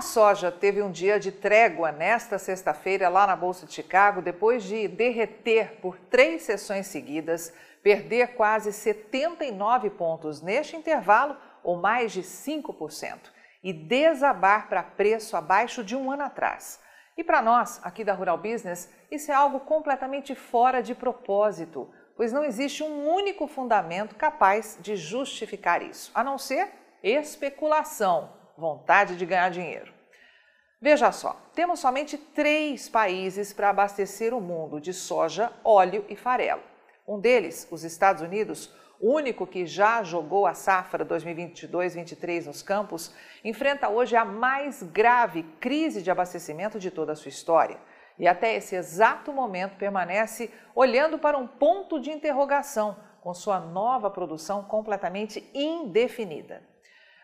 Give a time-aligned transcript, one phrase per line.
[0.00, 4.62] A soja teve um dia de trégua nesta sexta-feira lá na Bolsa de Chicago, depois
[4.62, 10.40] de derreter por três sessões seguidas, perder quase 79 pontos.
[10.40, 13.30] Neste intervalo, ou mais de 5%,
[13.62, 16.80] e desabar para preço abaixo de um ano atrás.
[17.14, 22.32] E para nós, aqui da Rural Business, isso é algo completamente fora de propósito, pois
[22.32, 26.70] não existe um único fundamento capaz de justificar isso, a não ser
[27.02, 29.92] especulação vontade de ganhar dinheiro.
[30.80, 36.62] Veja só, temos somente três países para abastecer o mundo de soja, óleo e farelo.
[37.06, 43.14] Um deles, os Estados Unidos, o único que já jogou a safra 2022-23 nos campos,
[43.42, 47.78] enfrenta hoje a mais grave crise de abastecimento de toda a sua história.
[48.18, 54.10] E até esse exato momento permanece olhando para um ponto de interrogação, com sua nova
[54.10, 56.62] produção completamente indefinida.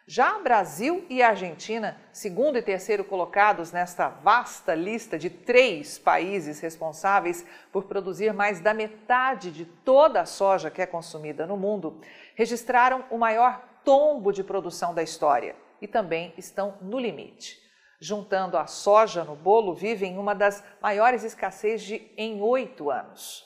[0.09, 7.45] Já Brasil e Argentina, segundo e terceiro colocados nesta vasta lista de três países responsáveis
[7.73, 12.01] por produzir mais da metade de toda a soja que é consumida no mundo,
[12.37, 17.59] registraram o maior tombo de produção da história e também estão no limite.
[18.01, 23.45] Juntando a soja no bolo, vivem uma das maiores escassez de em oito anos.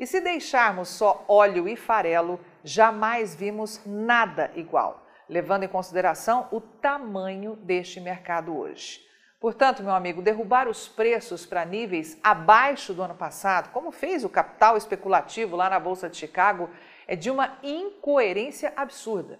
[0.00, 6.60] E se deixarmos só óleo e farelo, jamais vimos nada igual levando em consideração o
[6.60, 9.06] tamanho deste mercado hoje.
[9.38, 14.28] Portanto, meu amigo, derrubar os preços para níveis abaixo do ano passado, como fez o
[14.28, 16.70] capital especulativo lá na Bolsa de Chicago,
[17.06, 19.38] é de uma incoerência absurda.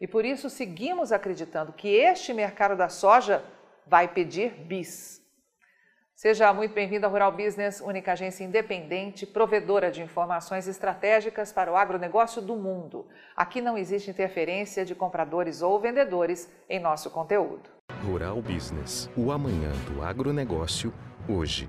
[0.00, 3.42] E por isso seguimos acreditando que este mercado da soja
[3.86, 5.26] vai pedir bis.
[6.20, 11.76] Seja muito bem-vindo ao Rural Business, única agência independente, provedora de informações estratégicas para o
[11.76, 13.06] agronegócio do mundo.
[13.36, 17.70] Aqui não existe interferência de compradores ou vendedores em nosso conteúdo.
[18.04, 20.92] Rural Business, o amanhã do agronegócio,
[21.28, 21.68] hoje.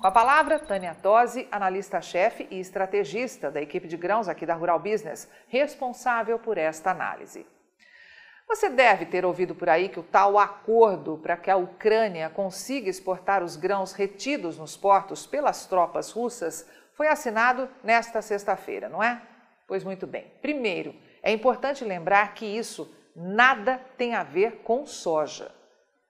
[0.00, 4.80] Com a palavra, Tânia Tosi, analista-chefe e estrategista da equipe de grãos aqui da Rural
[4.80, 7.46] Business, responsável por esta análise.
[8.50, 12.90] Você deve ter ouvido por aí que o tal acordo para que a Ucrânia consiga
[12.90, 19.22] exportar os grãos retidos nos portos pelas tropas russas foi assinado nesta sexta-feira, não é?
[19.68, 20.32] Pois muito bem.
[20.42, 25.54] Primeiro, é importante lembrar que isso nada tem a ver com soja.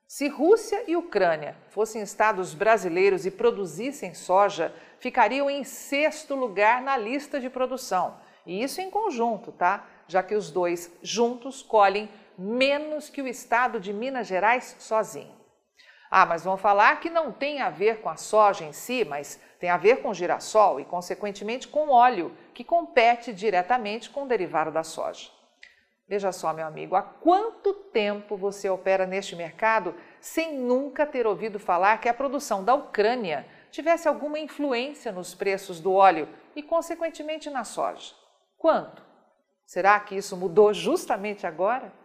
[0.09, 6.97] Se Rússia e Ucrânia fossem estados brasileiros e produzissem soja, ficariam em sexto lugar na
[6.97, 8.19] lista de produção.
[8.47, 9.87] E isso em conjunto, tá?
[10.09, 12.09] Já que os dois juntos colhem
[12.41, 15.39] menos que o estado de Minas Gerais sozinho.
[16.11, 19.39] Ah, mas vão falar que não tem a ver com a soja em si, mas
[19.61, 24.73] tem a ver com girassol e, consequentemente, com óleo, que compete diretamente com o derivado
[24.73, 25.31] da soja.
[26.09, 31.61] Veja só, meu amigo, há quanto tempo você opera neste mercado sem nunca ter ouvido
[31.61, 37.51] falar que a produção da Ucrânia tivesse alguma influência nos preços do óleo e, consequentemente,
[37.51, 38.15] na soja?
[38.59, 39.05] Quanto?
[39.65, 42.00] Será que isso mudou justamente agora?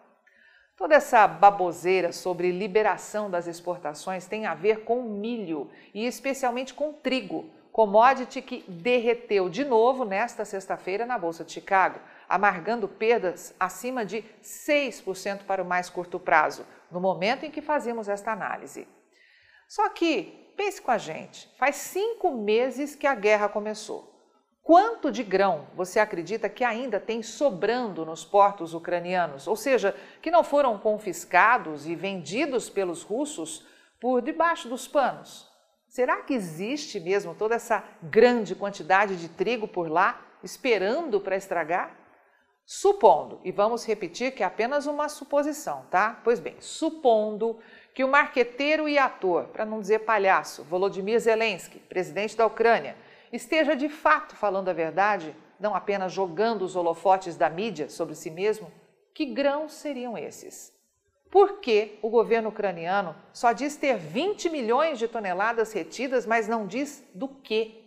[0.77, 6.91] Toda essa baboseira sobre liberação das exportações tem a ver com milho e especialmente com
[6.91, 14.05] trigo, commodity que derreteu de novo nesta sexta-feira na Bolsa de Chicago, amargando perdas acima
[14.05, 18.85] de 6% para o mais curto prazo, no momento em que fazíamos esta análise.
[19.69, 24.14] Só que, pense com a gente, faz cinco meses que a guerra começou.
[24.65, 29.47] Quanto de grão você acredita que ainda tem sobrando nos portos ucranianos?
[29.47, 33.63] Ou seja, que não foram confiscados e vendidos pelos russos
[34.01, 35.47] por debaixo dos panos?
[35.87, 41.95] Será que existe mesmo toda essa grande quantidade de trigo por lá, esperando para estragar?
[42.65, 46.19] Supondo, e vamos repetir que é apenas uma suposição, tá?
[46.23, 47.59] Pois bem, supondo
[47.93, 52.97] que o marqueteiro e ator, para não dizer palhaço, Volodymyr Zelensky, presidente da Ucrânia,
[53.31, 58.29] esteja de fato falando a verdade, não apenas jogando os holofotes da mídia sobre si
[58.29, 58.71] mesmo,
[59.13, 60.73] que grãos seriam esses?
[61.31, 66.67] Por que o governo ucraniano só diz ter 20 milhões de toneladas retidas, mas não
[66.67, 67.83] diz do que?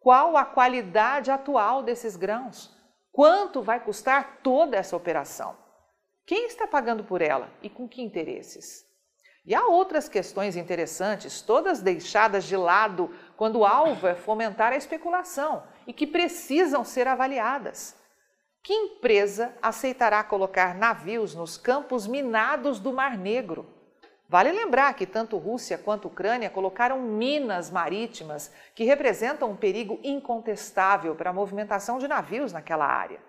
[0.00, 2.74] Qual a qualidade atual desses grãos?
[3.12, 5.56] Quanto vai custar toda essa operação?
[6.24, 8.87] Quem está pagando por ela e com que interesses?
[9.44, 14.76] E há outras questões interessantes, todas deixadas de lado quando o alvo é fomentar a
[14.76, 17.96] especulação e que precisam ser avaliadas.
[18.62, 23.74] Que empresa aceitará colocar navios nos campos minados do Mar Negro?
[24.28, 31.14] Vale lembrar que tanto Rússia quanto Ucrânia colocaram minas marítimas que representam um perigo incontestável
[31.14, 33.20] para a movimentação de navios naquela área.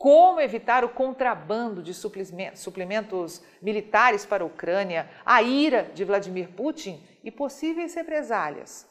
[0.00, 7.06] Como evitar o contrabando de suplementos militares para a Ucrânia, a ira de Vladimir Putin
[7.22, 8.88] e possíveis represálias.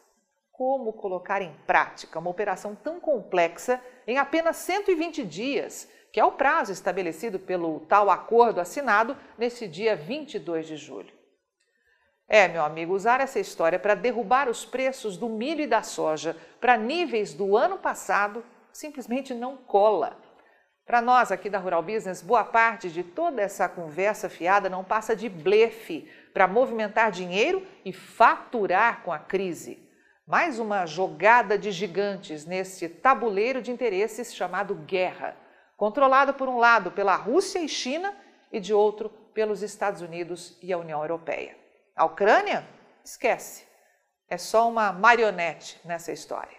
[0.52, 6.34] Como colocar em prática uma operação tão complexa em apenas 120 dias, que é o
[6.34, 11.12] prazo estabelecido pelo tal acordo assinado nesse dia 22 de julho.
[12.28, 16.38] É, meu amigo, usar essa história para derrubar os preços do milho e da soja
[16.62, 20.29] para níveis do ano passado simplesmente não cola.
[20.90, 25.16] Para nós aqui da Rural Business, boa parte de toda essa conversa fiada não passa
[25.16, 29.88] de blefe para movimentar dinheiro e faturar com a crise.
[30.26, 35.38] Mais uma jogada de gigantes nesse tabuleiro de interesses chamado guerra,
[35.78, 38.12] controlado por um lado pela Rússia e China
[38.52, 41.56] e de outro pelos Estados Unidos e a União Europeia.
[41.96, 42.68] A Ucrânia?
[43.06, 43.64] Esquece.
[44.28, 46.59] É só uma marionete nessa história.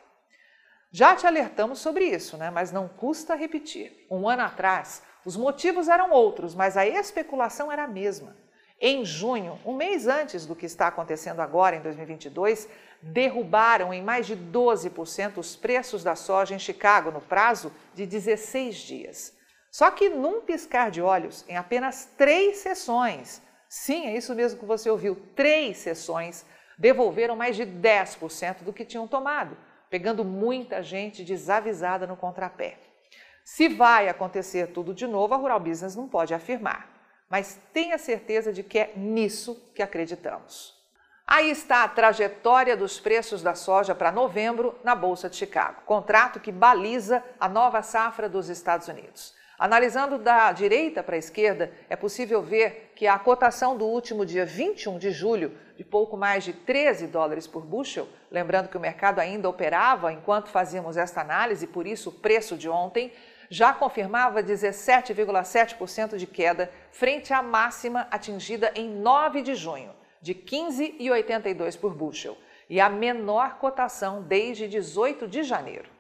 [0.93, 2.51] Já te alertamos sobre isso, né?
[2.51, 4.07] mas não custa repetir.
[4.11, 8.37] Um ano atrás, os motivos eram outros, mas a especulação era a mesma.
[8.81, 12.69] Em junho, um mês antes do que está acontecendo agora, em 2022,
[13.01, 18.75] derrubaram em mais de 12% os preços da soja em Chicago no prazo de 16
[18.77, 19.37] dias.
[19.71, 24.65] Só que num piscar de olhos, em apenas três sessões, sim, é isso mesmo que
[24.67, 26.45] você ouviu, três sessões,
[26.77, 29.57] devolveram mais de 10% do que tinham tomado
[29.91, 32.79] pegando muita gente desavisada no contrapé.
[33.45, 36.89] Se vai acontecer tudo de novo, a Rural Business não pode afirmar,
[37.29, 40.79] mas tenha certeza de que é nisso que acreditamos.
[41.27, 46.41] Aí está a trajetória dos preços da soja para novembro na Bolsa de Chicago, contrato
[46.41, 49.35] que baliza a nova safra dos Estados Unidos.
[49.61, 54.47] Analisando da direita para a esquerda, é possível ver que a cotação do último dia
[54.47, 59.19] 21 de julho, de pouco mais de 13 dólares por bushel, lembrando que o mercado
[59.19, 63.13] ainda operava enquanto fazíamos esta análise, por isso o preço de ontem,
[63.51, 69.91] já confirmava 17,7% de queda frente à máxima atingida em 9 de junho,
[70.23, 76.00] de 15,82 por bushel, e a menor cotação desde 18 de janeiro.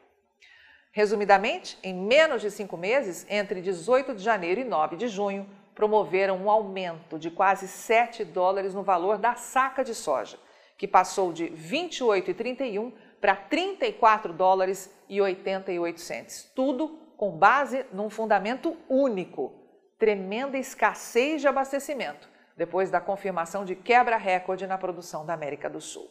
[0.92, 6.36] Resumidamente, em menos de cinco meses, entre 18 de janeiro e 9 de junho, promoveram
[6.36, 10.36] um aumento de quase 7 dólares no valor da saca de soja,
[10.76, 16.50] que passou de 28,31 para 34 dólares e 88 centes.
[16.56, 19.52] Tudo com base num fundamento único,
[19.96, 25.80] tremenda escassez de abastecimento, depois da confirmação de quebra recorde na produção da América do
[25.80, 26.10] Sul.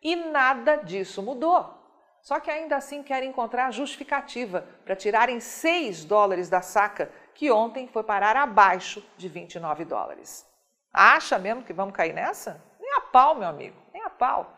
[0.00, 1.81] E nada disso mudou.
[2.22, 7.88] Só que ainda assim querem encontrar justificativa para tirarem 6 dólares da saca, que ontem
[7.88, 10.46] foi parar abaixo de 29 dólares.
[10.92, 12.62] Acha mesmo que vamos cair nessa?
[12.80, 14.56] Nem a pau, meu amigo, nem a pau.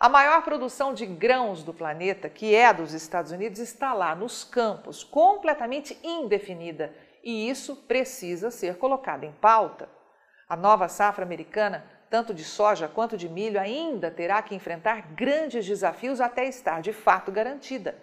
[0.00, 4.14] A maior produção de grãos do planeta, que é a dos Estados Unidos, está lá
[4.14, 9.88] nos campos, completamente indefinida, e isso precisa ser colocado em pauta.
[10.48, 15.66] A nova safra americana tanto de soja quanto de milho, ainda terá que enfrentar grandes
[15.66, 17.96] desafios até estar de fato garantida.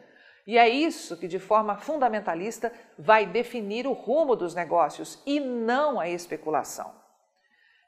[0.46, 6.00] E é isso que, de forma fundamentalista, vai definir o rumo dos negócios e não
[6.00, 6.94] a especulação.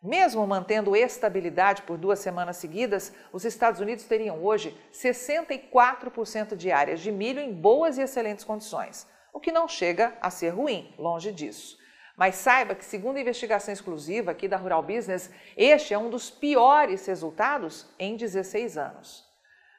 [0.02, 7.02] Mesmo mantendo estabilidade por duas semanas seguidas, os Estados Unidos teriam hoje 64% de áreas
[7.02, 11.32] de milho em boas e excelentes condições, o que não chega a ser ruim, longe
[11.32, 11.78] disso.
[12.18, 16.30] Mas saiba que, segundo a investigação exclusiva aqui da Rural Business, este é um dos
[16.30, 19.26] piores resultados em 16 anos.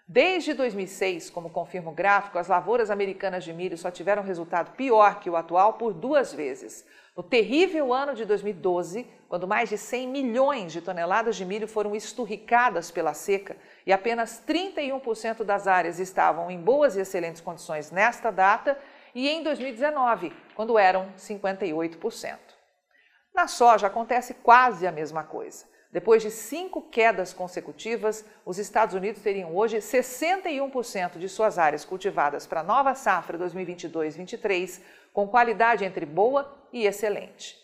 [0.08, 5.18] Desde 2006, como confirma o gráfico, as lavouras americanas de milho só tiveram resultado pior
[5.18, 6.86] que o atual por duas vezes.
[7.16, 11.96] No terrível ano de 2012, quando mais de 100 milhões de toneladas de milho foram
[11.96, 18.30] esturricadas pela seca e apenas 31% das áreas estavam em boas e excelentes condições nesta
[18.30, 18.78] data,
[19.16, 22.36] e em 2019, quando eram 58%.
[23.34, 25.64] Na soja acontece quase a mesma coisa.
[25.90, 32.46] Depois de cinco quedas consecutivas, os Estados Unidos teriam hoje 61% de suas áreas cultivadas
[32.46, 34.82] para a nova safra 2022-23,
[35.14, 37.56] com qualidade entre boa e excelente.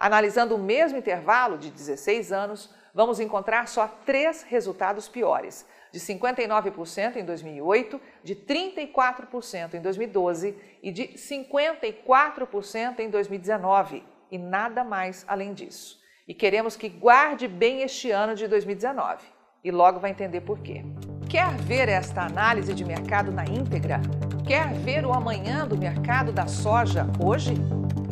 [0.00, 7.16] Analisando o mesmo intervalo de 16 anos, vamos encontrar só três resultados piores: de 59%
[7.16, 15.52] em 2008, de 34% em 2012 e de 54% em 2019, e nada mais além
[15.54, 15.98] disso.
[16.26, 20.84] E queremos que guarde bem este ano de 2019 e logo vai entender por quê.
[21.28, 24.00] Quer ver esta análise de mercado na íntegra?
[24.46, 27.54] Quer ver o amanhã do mercado da soja hoje?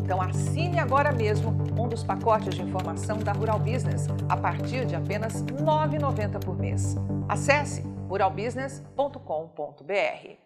[0.06, 4.94] Então assine agora mesmo um dos pacotes de informação da Rural Business a partir de
[4.94, 6.94] apenas R$ 9,90 por mês.
[7.28, 10.45] Acesse ruralbusiness.com.br.